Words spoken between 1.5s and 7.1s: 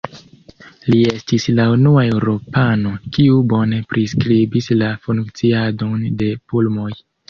la unua eŭropano, kiu bone priskribis la funkciadon de pulmoj.